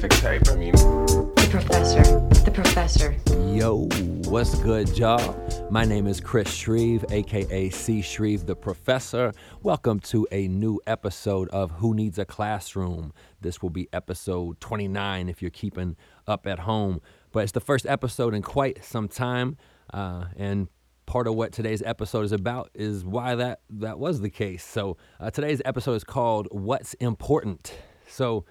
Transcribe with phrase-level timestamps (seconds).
[0.00, 0.48] scientific type.
[0.48, 2.02] I mean, The professor.
[2.44, 3.16] The professor.
[3.54, 3.86] Yo,
[4.30, 5.36] what's good, y'all?
[5.70, 8.00] My name is Chris Shreve, aka C.
[8.00, 9.32] Shreve the Professor.
[9.62, 13.12] Welcome to a new episode of Who Needs a Classroom.
[13.42, 15.96] This will be episode 29 if you're keeping
[16.26, 17.02] up at home.
[17.32, 19.58] But it's the first episode in quite some time.
[19.92, 20.68] Uh, and
[21.04, 24.64] part of what today's episode is about is why that, that was the case.
[24.64, 27.74] So uh, today's episode is called What's Important.
[28.08, 28.46] So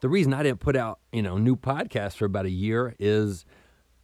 [0.00, 3.44] the reason I didn't put out, you know, new podcasts for about a year is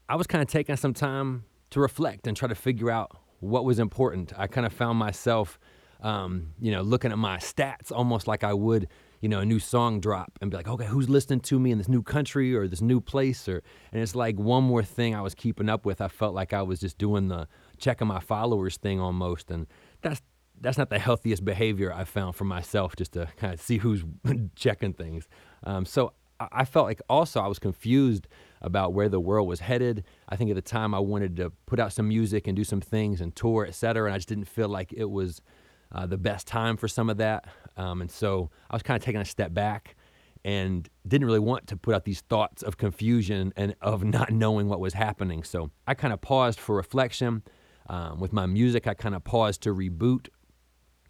[0.09, 3.65] I was kind of taking some time to reflect and try to figure out what
[3.65, 4.32] was important.
[4.37, 5.59] I kind of found myself,
[6.01, 8.88] um, you know, looking at my stats almost like I would,
[9.20, 11.78] you know, a new song drop and be like, okay, who's listening to me in
[11.78, 13.48] this new country or this new place?
[13.48, 13.62] Or
[13.93, 16.01] and it's like one more thing I was keeping up with.
[16.01, 17.48] I felt like I was just doing the
[17.79, 19.66] checking my followers thing almost, and
[20.02, 20.23] that's
[20.60, 24.04] that's not the healthiest behavior I found for myself, just to kind of see who's
[24.57, 25.29] checking things.
[25.65, 26.13] Um, so
[26.52, 28.27] I felt like also I was confused
[28.60, 30.04] about where the world was headed.
[30.29, 32.80] I think at the time I wanted to put out some music and do some
[32.80, 35.41] things and tour, et cetera, and I just didn't feel like it was
[35.93, 37.45] uh, the best time for some of that.
[37.77, 39.96] Um, and so I was kind of taking a step back
[40.45, 44.69] and didn't really want to put out these thoughts of confusion and of not knowing
[44.69, 45.43] what was happening.
[45.43, 47.43] So I kind of paused for reflection.
[47.88, 50.29] Um, with my music, I kind of paused to reboot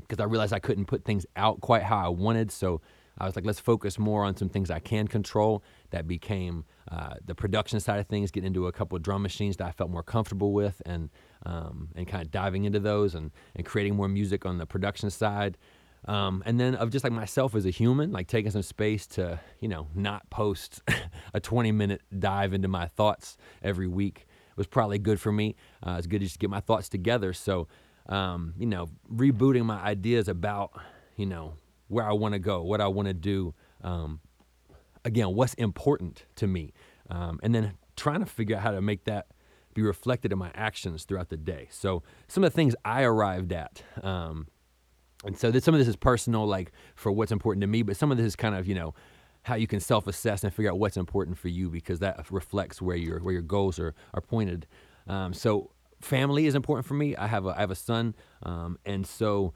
[0.00, 2.50] because I realized I couldn't put things out quite how I wanted.
[2.50, 2.80] So
[3.18, 5.62] I was like, let's focus more on some things I can control.
[5.90, 9.56] That became uh, the production side of things, getting into a couple of drum machines
[9.58, 11.10] that I felt more comfortable with, and
[11.44, 15.10] um, and kind of diving into those and and creating more music on the production
[15.10, 15.58] side.
[16.06, 19.38] Um, and then of just like myself as a human, like taking some space to,
[19.60, 20.82] you know, not post
[21.34, 24.26] a 20 minute dive into my thoughts every week
[24.56, 25.54] was probably good for me.
[25.82, 27.32] Uh, it's good to just get my thoughts together.
[27.32, 27.68] So,
[28.08, 30.72] um, you know, rebooting my ideas about,
[31.16, 31.54] you know,
[31.92, 33.54] where I want to go, what I want to do.
[33.82, 34.20] Um,
[35.04, 36.72] again, what's important to me.
[37.10, 39.26] Um, and then trying to figure out how to make that
[39.74, 41.68] be reflected in my actions throughout the day.
[41.70, 44.46] So, some of the things I arrived at, um,
[45.24, 47.96] and so this, some of this is personal, like for what's important to me, but
[47.96, 48.94] some of this is kind of, you know,
[49.44, 52.96] how you can self-assess and figure out what's important for you because that reflects where
[52.96, 54.66] your where your goals are are pointed.
[55.06, 55.70] Um, so
[56.00, 57.16] family is important for me.
[57.16, 59.52] I have a I have a son, um, and so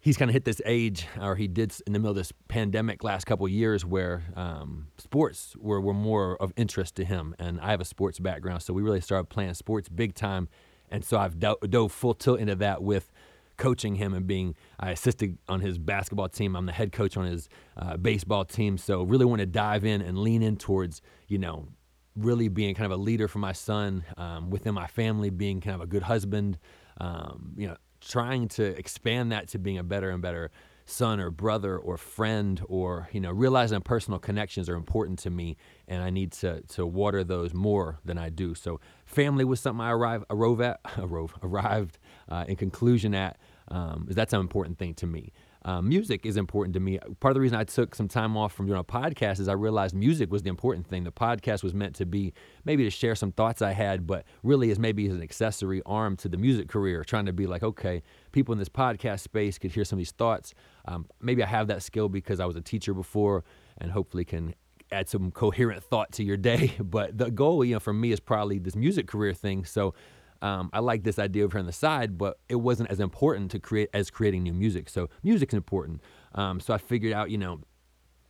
[0.00, 3.04] he's kind of hit this age, or he did in the middle of this pandemic
[3.04, 7.60] last couple of years, where um, sports were were more of interest to him, and
[7.60, 10.48] I have a sports background, so we really started playing sports big time,
[10.90, 13.12] and so I've do- dove full tilt into that with
[13.60, 16.56] coaching him and being I assisted on his basketball team.
[16.56, 18.78] I'm the head coach on his uh, baseball team.
[18.78, 21.68] So really want to dive in and lean in towards you know
[22.16, 25.74] really being kind of a leader for my son um, within my family, being kind
[25.74, 26.58] of a good husband.
[26.98, 30.50] Um, you know, trying to expand that to being a better and better
[30.90, 35.56] son or brother or friend or you know realizing personal connections are important to me
[35.86, 38.54] and I need to to water those more than I do.
[38.54, 40.82] So family was something I arrived arrived
[41.42, 45.32] arrived uh, in conclusion at um, is that's an important thing to me.
[45.64, 46.98] Um, music is important to me.
[47.20, 49.52] Part of the reason I took some time off from doing a podcast is I
[49.52, 51.04] realized music was the important thing.
[51.04, 52.32] The podcast was meant to be
[52.64, 56.16] maybe to share some thoughts I had, but really is maybe as an accessory arm
[56.18, 59.72] to the music career, trying to be like, okay, people in this podcast space could
[59.72, 60.54] hear some of these thoughts.
[60.86, 63.44] Um, maybe I have that skill because I was a teacher before
[63.78, 64.54] and hopefully can
[64.92, 66.72] add some coherent thought to your day.
[66.80, 69.64] But the goal, you know, for me is probably this music career thing.
[69.64, 69.94] So
[70.42, 73.58] um, I like this idea over on the side, but it wasn't as important to
[73.58, 74.88] create as creating new music.
[74.88, 76.00] So music's important.
[76.34, 77.60] Um, so I figured out, you know,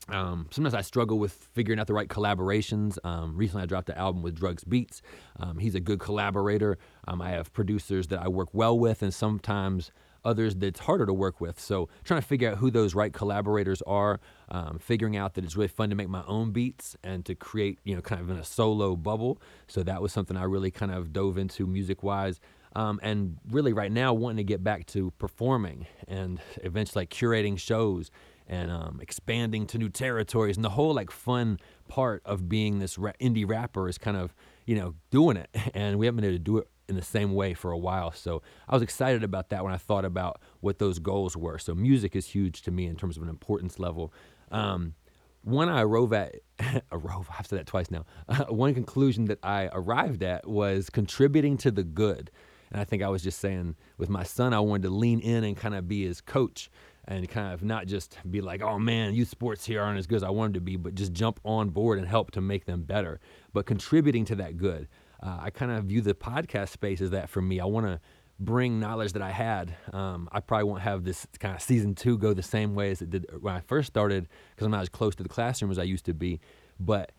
[0.08, 2.98] um, sometimes I struggle with figuring out the right collaborations.
[3.04, 5.02] Um, recently, I dropped an album with Drugs Beats.
[5.38, 6.78] Um, he's a good collaborator.
[7.06, 9.92] Um, I have producers that I work well with, and sometimes
[10.24, 11.58] others that it's harder to work with.
[11.58, 15.56] So trying to figure out who those right collaborators are, um, figuring out that it's
[15.56, 18.36] really fun to make my own beats and to create, you know, kind of in
[18.36, 19.40] a solo bubble.
[19.66, 22.40] So that was something I really kind of dove into music wise.
[22.76, 27.58] Um, and really right now wanting to get back to performing and eventually like curating
[27.58, 28.12] shows
[28.50, 31.58] and um, expanding to new territories and the whole like fun
[31.88, 34.34] part of being this ra- indie rapper is kind of
[34.66, 37.32] you know doing it and we haven't been able to do it in the same
[37.32, 40.78] way for a while so i was excited about that when i thought about what
[40.78, 44.12] those goals were so music is huge to me in terms of an importance level
[44.50, 44.94] um,
[45.42, 46.36] one I arrived at,
[46.92, 48.04] arove, I've said that twice now.
[48.48, 52.30] one conclusion that I arrived at was contributing to the good.
[52.70, 55.44] And I think I was just saying with my son, I wanted to lean in
[55.44, 56.70] and kind of be his coach
[57.08, 60.16] and kind of not just be like, oh man, youth sports here aren't as good
[60.16, 62.82] as I wanted to be, but just jump on board and help to make them
[62.82, 63.18] better.
[63.52, 64.86] But contributing to that good.
[65.22, 67.60] Uh, I kind of view the podcast space as that for me.
[67.60, 68.00] I want to
[68.38, 69.76] bring knowledge that I had.
[69.92, 73.02] Um, I probably won't have this kind of season two go the same way as
[73.02, 75.78] it did when I first started because I'm not as close to the classroom as
[75.78, 76.40] I used to be.
[76.78, 77.12] but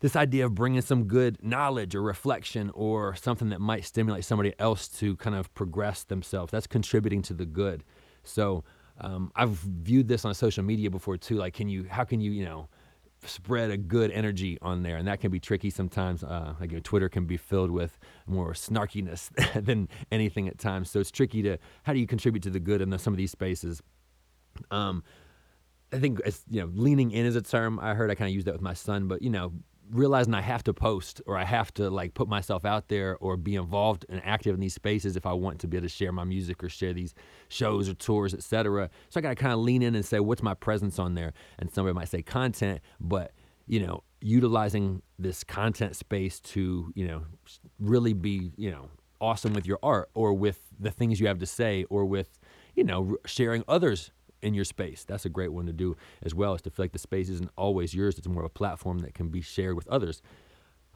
[0.00, 4.54] this idea of bringing some good knowledge or reflection or something that might stimulate somebody
[4.58, 7.84] else to kind of progress themselves that's contributing to the good
[8.24, 8.64] so
[9.00, 12.30] um, i've viewed this on social media before too like can you how can you
[12.30, 12.68] you know
[13.24, 16.76] spread a good energy on there and that can be tricky sometimes uh, like you
[16.76, 19.30] know, twitter can be filled with more snarkiness
[19.64, 22.80] than anything at times so it's tricky to how do you contribute to the good
[22.80, 23.82] in the, some of these spaces
[24.70, 25.02] um,
[25.92, 28.10] I think it's you know leaning in is a term I heard.
[28.10, 29.52] I kind of use that with my son, but you know
[29.92, 33.36] realizing I have to post or I have to like put myself out there or
[33.36, 36.12] be involved and active in these spaces if I want to be able to share
[36.12, 37.14] my music or share these
[37.48, 38.90] shows or tours, etc.
[39.08, 41.32] So I got to kind of lean in and say, what's my presence on there?
[41.58, 43.32] And somebody might say content, but
[43.66, 47.22] you know, utilizing this content space to you know
[47.78, 48.88] really be you know
[49.20, 52.38] awesome with your art or with the things you have to say or with
[52.74, 54.10] you know sharing others
[54.42, 55.04] in your space.
[55.04, 57.50] That's a great one to do as well, is to feel like the space isn't
[57.56, 58.18] always yours.
[58.18, 60.22] It's more of a platform that can be shared with others.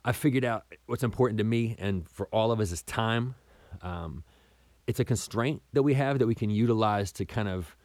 [0.03, 3.35] I figured out what's important to me and for all of us is time.
[3.81, 4.23] Um,
[4.87, 7.75] it's a constraint that we have that we can utilize to kind of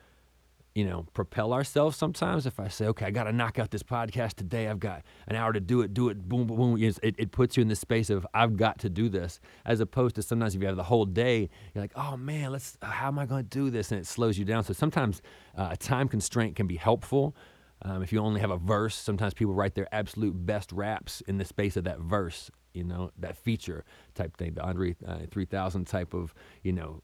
[0.80, 2.46] you know, propel ourselves sometimes.
[2.46, 5.36] If I say, okay, I got to knock out this podcast today, I've got an
[5.36, 6.82] hour to do it, do it, boom, boom, boom.
[6.82, 10.14] It, it puts you in the space of, I've got to do this, as opposed
[10.14, 13.18] to sometimes if you have the whole day, you're like, oh man, let's, how am
[13.18, 13.92] I going to do this?
[13.92, 14.64] And it slows you down.
[14.64, 15.20] So sometimes
[15.54, 17.36] uh, a time constraint can be helpful.
[17.82, 21.36] Um, if you only have a verse, sometimes people write their absolute best raps in
[21.36, 23.84] the space of that verse, you know, that feature
[24.14, 27.02] type thing, the Andre uh, 3000 type of, you know,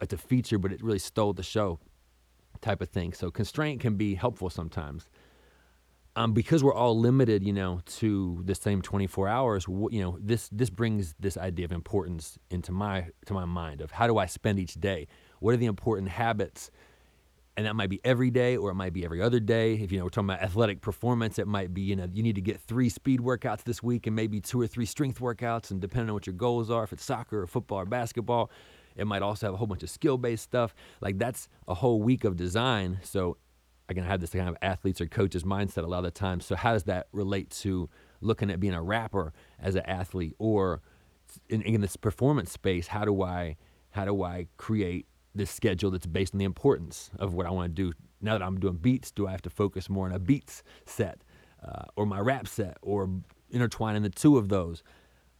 [0.00, 1.78] it's a feature, but it really stole the show
[2.60, 3.12] type of thing.
[3.12, 5.08] So constraint can be helpful sometimes.
[6.16, 10.48] Um, because we're all limited, you know, to the same 24 hours, you know, this
[10.48, 14.26] this brings this idea of importance into my to my mind of how do I
[14.26, 15.06] spend each day?
[15.38, 16.70] What are the important habits?
[17.56, 19.74] And that might be every day or it might be every other day.
[19.74, 22.34] If you know we're talking about athletic performance, it might be, you know, you need
[22.34, 25.80] to get three speed workouts this week and maybe two or three strength workouts, and
[25.80, 28.50] depending on what your goals are, if it's soccer or football or basketball,
[28.96, 30.74] it might also have a whole bunch of skill based stuff.
[31.00, 32.98] Like that's a whole week of design.
[33.02, 33.36] So
[33.88, 36.40] I have this kind of athletes or coaches mindset a lot of the time.
[36.40, 37.88] So how does that relate to
[38.20, 40.80] looking at being a rapper as an athlete or
[41.48, 42.88] in, in this performance space?
[42.88, 43.56] How do I
[43.90, 47.74] how do I create this schedule that's based on the importance of what I want
[47.74, 47.92] to do?
[48.20, 51.22] Now that I'm doing beats, do I have to focus more on a beats set
[51.64, 53.10] uh, or my rap set or
[53.50, 54.82] intertwining the two of those?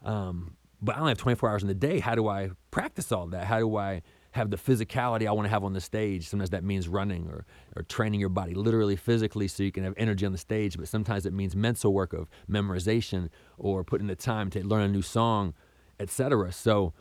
[0.03, 2.01] Um, but I only have 24 hours in the day.
[2.01, 3.45] How do I practice all that?
[3.45, 6.29] How do I have the physicality I want to have on the stage?
[6.29, 7.45] Sometimes that means running or,
[7.77, 10.77] or training your body literally physically so you can have energy on the stage.
[10.79, 13.29] But sometimes it means mental work of memorization
[13.59, 15.55] or putting the time to learn a new song,
[15.99, 16.53] etc.
[16.53, 16.95] So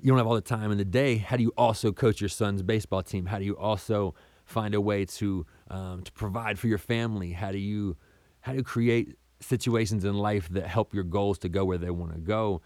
[0.00, 1.16] you don't have all the time in the day.
[1.16, 3.26] How do you also coach your son's baseball team?
[3.26, 4.14] How do you also
[4.44, 7.32] find a way to um, to provide for your family?
[7.32, 7.96] How do you
[8.40, 11.90] how do you create situations in life that help your goals to go where they
[11.90, 12.62] want to go?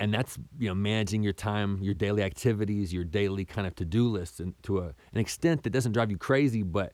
[0.00, 4.08] And that's you know managing your time your daily activities your daily kind of to-do
[4.08, 6.92] list and to a, an extent that doesn't drive you crazy but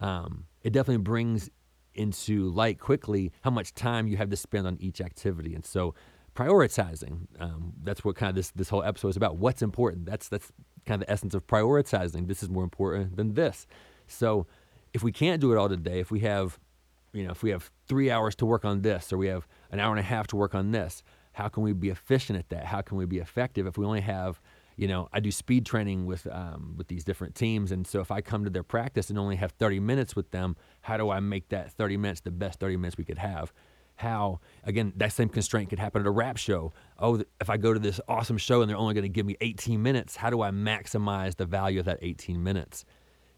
[0.00, 1.50] um, it definitely brings
[1.94, 5.54] into light quickly how much time you have to spend on each activity.
[5.54, 5.94] And so
[6.34, 9.36] prioritizing um, that's what kind of this this whole episode is about.
[9.36, 10.06] What's important?
[10.06, 10.50] That's that's
[10.84, 12.26] kind of the essence of prioritizing.
[12.26, 13.66] This is more important than this.
[14.06, 14.46] So
[14.92, 16.58] if we can't do it all today if we have
[17.12, 19.80] you know if we have three hours to work on this or we have an
[19.80, 21.02] hour and a half to work on this
[21.34, 22.64] how can we be efficient at that?
[22.64, 24.40] How can we be effective if we only have,
[24.76, 28.10] you know, I do speed training with um, with these different teams, and so if
[28.10, 31.20] I come to their practice and only have 30 minutes with them, how do I
[31.20, 33.52] make that 30 minutes the best 30 minutes we could have?
[33.96, 36.72] How again that same constraint could happen at a rap show.
[36.98, 39.36] Oh, if I go to this awesome show and they're only going to give me
[39.40, 42.84] 18 minutes, how do I maximize the value of that 18 minutes?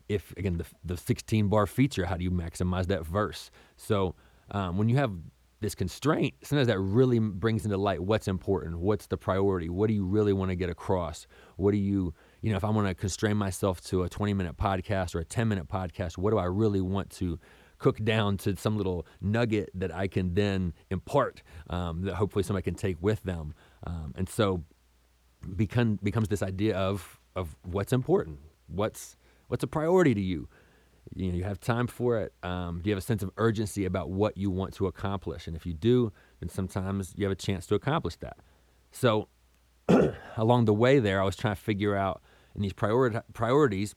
[0.09, 3.51] If again the the 16 bar feature, how do you maximize that verse?
[3.77, 4.15] So
[4.51, 5.13] um, when you have
[5.67, 9.95] this constraint, sometimes that really brings into light what's important, what's the priority, what do
[9.95, 11.27] you really want to get across?
[11.57, 14.57] What do you, you know, if I want to constrain myself to a 20 minute
[14.57, 17.41] podcast or a 10 minute podcast, what do I really want to
[17.79, 22.63] cook down to some little nugget that I can then impart um, that hopefully somebody
[22.63, 23.53] can take with them?
[23.85, 24.63] Um, and so
[25.57, 29.17] become, becomes this idea of, of what's important, what's,
[29.49, 30.49] what's a priority to you
[31.15, 33.85] you know you have time for it um, do you have a sense of urgency
[33.85, 35.47] about what you want to accomplish?
[35.47, 38.39] And if you do then sometimes you have a chance to accomplish that.
[38.91, 39.29] So
[40.37, 42.21] along the way there i was trying to figure out
[42.57, 43.95] in these priori- priorities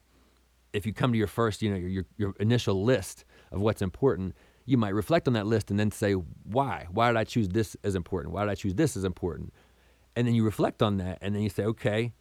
[0.72, 4.34] if you come to your first you know your, your initial list of what's important
[4.66, 6.86] you might reflect on that list and then say why?
[6.92, 8.32] Why did i choose this as important?
[8.32, 9.52] Why did i choose this as important?
[10.14, 12.12] And then you reflect on that and then you say okay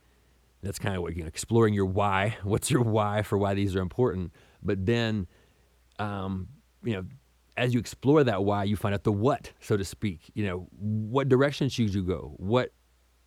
[0.61, 3.75] that's kind of what you know exploring your why what's your why for why these
[3.75, 4.31] are important
[4.63, 5.27] but then,
[5.97, 6.47] um,
[6.83, 7.05] you know,
[7.57, 10.31] as you explore that why, you find out the what, so to speak.
[10.33, 12.33] You know, what direction should you go?
[12.37, 12.71] What,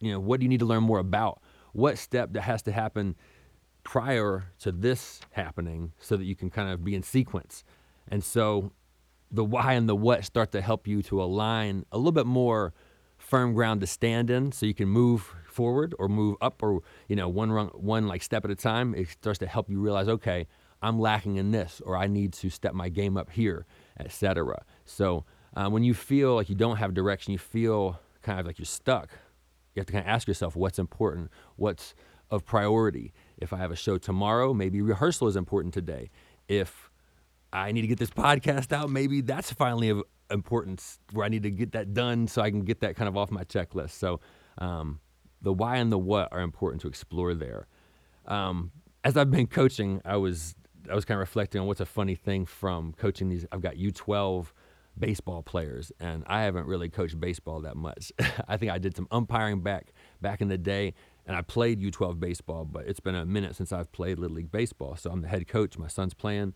[0.00, 1.42] you know, what do you need to learn more about?
[1.72, 3.16] What step that has to happen
[3.84, 7.64] prior to this happening so that you can kind of be in sequence.
[8.08, 8.72] And so
[9.30, 12.74] the why and the what start to help you to align a little bit more
[13.18, 17.16] firm ground to stand in so you can move forward or move up or you
[17.16, 20.08] know one run, one like step at a time it starts to help you realize
[20.08, 20.46] okay
[20.82, 23.66] i'm lacking in this or i need to step my game up here
[23.98, 25.24] etc so
[25.54, 28.66] uh, when you feel like you don't have direction you feel kind of like you're
[28.66, 29.10] stuck.
[29.74, 31.30] You have to kind of ask yourself what's important?
[31.56, 31.94] What's
[32.30, 33.12] of priority?
[33.36, 36.10] If i have a show tomorrow maybe rehearsal is important today.
[36.48, 36.90] If
[37.52, 41.42] i need to get this podcast out maybe that's finally of importance where i need
[41.42, 43.90] to get that done so i can get that kind of off my checklist.
[43.90, 44.20] So
[44.58, 45.00] um,
[45.42, 47.66] the why and the what are important to explore there.
[48.26, 48.70] Um,
[49.04, 50.54] as I've been coaching, I was
[50.90, 53.46] I was kind of reflecting on what's a funny thing from coaching these.
[53.52, 54.46] I've got U12
[54.98, 58.12] baseball players, and I haven't really coached baseball that much.
[58.48, 60.94] I think I did some umpiring back back in the day,
[61.26, 64.50] and I played U12 baseball, but it's been a minute since I've played Little League
[64.50, 64.96] baseball.
[64.96, 65.78] So I'm the head coach.
[65.78, 66.54] My son's playing,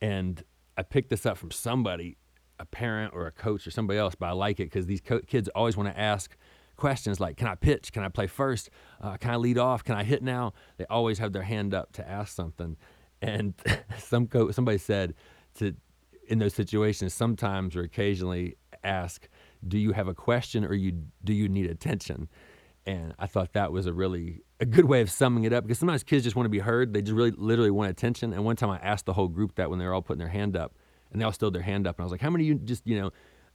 [0.00, 0.42] and
[0.76, 2.16] I picked this up from somebody,
[2.58, 4.14] a parent or a coach or somebody else.
[4.14, 6.36] But I like it because these co- kids always want to ask
[6.76, 7.92] questions like, can I pitch?
[7.92, 8.70] Can I play first?
[9.00, 9.84] Uh, can I lead off?
[9.84, 10.52] Can I hit now?
[10.78, 12.76] They always have their hand up to ask something.
[13.22, 13.54] And
[13.98, 15.14] some co- somebody said
[15.54, 15.74] to
[16.28, 19.28] in those situations, sometimes or occasionally ask,
[19.66, 20.92] do you have a question or you
[21.24, 22.28] do you need attention?
[22.84, 25.78] And I thought that was a really a good way of summing it up because
[25.78, 26.92] sometimes kids just want to be heard.
[26.92, 28.32] They just really literally want attention.
[28.32, 30.28] And one time I asked the whole group that when they were all putting their
[30.28, 30.74] hand up,
[31.12, 32.54] and they all still their hand up, and I was like, "How many of you
[32.56, 33.10] just you know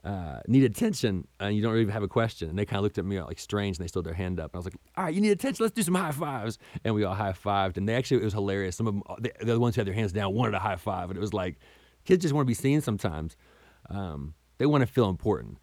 [0.08, 2.50] uh, need attention and you don't even have a question.
[2.50, 4.54] And they kind of looked at me like strange and they still their hand up.
[4.54, 5.64] And I was like, all right, you need attention.
[5.64, 6.58] Let's do some high fives.
[6.86, 7.76] And we all high fived.
[7.76, 8.78] And they actually, it was hilarious.
[8.78, 11.10] Some of them, they're the ones who had their hands down, wanted a high five.
[11.10, 11.58] And it was like,
[12.06, 13.36] kids just want to be seen sometimes.
[13.90, 15.58] Um, they want to feel important.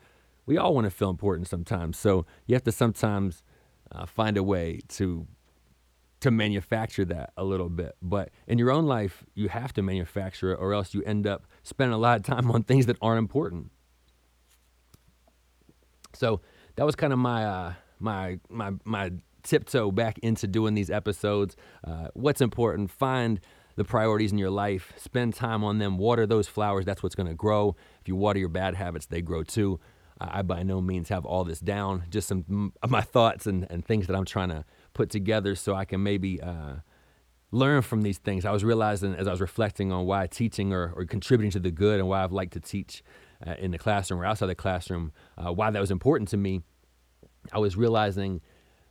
[0.44, 1.96] We all want to feel important sometimes.
[1.96, 3.42] So you have to sometimes
[3.92, 5.26] uh, find a way to
[6.20, 7.96] to manufacture that a little bit.
[8.00, 11.46] But in your own life, you have to manufacture it, or else you end up
[11.62, 13.70] spending a lot of time on things that aren't important.
[16.16, 16.40] So
[16.76, 21.56] that was kind of my uh, my my my tiptoe back into doing these episodes.
[21.86, 22.90] Uh, what's important?
[22.90, 23.40] Find
[23.76, 24.92] the priorities in your life.
[24.96, 25.98] Spend time on them.
[25.98, 26.84] Water those flowers.
[26.84, 27.76] That's what's going to grow.
[28.00, 29.80] If you water your bad habits, they grow too.
[30.20, 32.04] I by no means have all this down.
[32.08, 35.74] Just some of my thoughts and, and things that I'm trying to put together so
[35.74, 36.76] I can maybe uh,
[37.50, 38.44] learn from these things.
[38.44, 41.72] I was realizing as I was reflecting on why teaching or, or contributing to the
[41.72, 43.02] good and why I've liked to teach
[43.46, 46.62] uh, in the classroom or outside the classroom, uh, why that was important to me,
[47.52, 48.40] I was realizing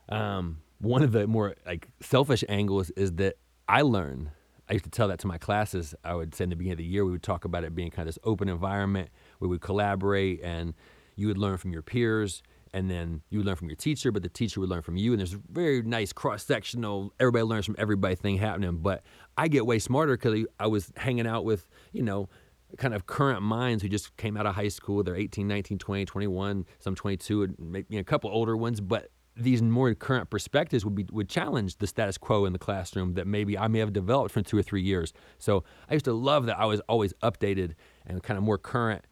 [0.10, 3.36] um, one of the more like selfish angles is that
[3.68, 4.32] I learn.
[4.70, 5.96] I used to tell that to my classes.
[6.04, 7.92] I would say in the beginning of the year, we would talk about it being
[7.92, 9.10] kind of this open environment
[9.40, 10.74] where we collaborate and
[11.16, 12.42] you would learn from your peers
[12.74, 15.12] and then you would learn from your teacher, but the teacher would learn from you.
[15.12, 18.78] And there's a very nice cross sectional, everybody learns from everybody thing happening.
[18.78, 19.04] But
[19.38, 22.30] I get way smarter because I was hanging out with, you know,
[22.78, 25.04] kind of current minds who just came out of high school.
[25.04, 28.82] They're 18, 19, 20, 21, some 22, and maybe a couple older ones.
[28.82, 33.16] But these more current perspectives would be would challenge the status quo in the classroom
[33.16, 35.14] that maybe I may have developed from two or three years.
[35.40, 37.74] So I used to love that I was always updated
[38.06, 39.06] and kind of more current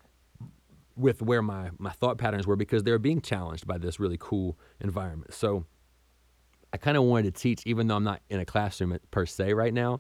[0.96, 4.18] with where my my thought patterns were because they were being challenged by this really
[4.20, 5.34] cool environment.
[5.34, 5.66] So
[6.74, 9.54] I kind of wanted to teach, even though I'm not in a classroom per se
[9.54, 10.00] right now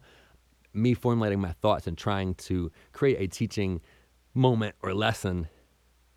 [0.73, 3.81] me formulating my thoughts and trying to create a teaching
[4.33, 5.47] moment or lesson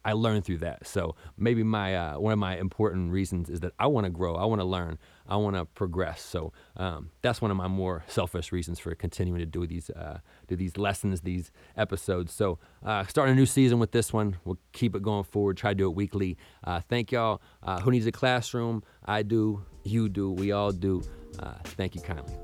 [0.05, 0.87] I learned through that.
[0.87, 4.35] So maybe my uh, one of my important reasons is that I want to grow,
[4.35, 6.21] I want to learn, I want to progress.
[6.21, 10.19] So um, that's one of my more selfish reasons for continuing to do these uh,
[10.47, 12.33] do these lessons, these episodes.
[12.33, 15.57] So uh, starting a new season with this one, we'll keep it going forward.
[15.57, 16.37] Try to do it weekly.
[16.63, 17.41] Uh, thank y'all.
[17.63, 18.83] Uh, who needs a classroom?
[19.05, 19.65] I do.
[19.85, 20.31] You do.
[20.31, 21.03] We all do.
[21.39, 22.35] Uh, thank you kindly.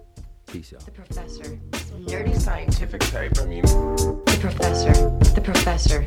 [0.52, 0.80] Peace, y'all.
[0.85, 1.61] The professor.
[2.00, 3.38] Nerdy scientific type.
[3.38, 4.92] I mean, The professor.
[5.35, 6.04] The professor.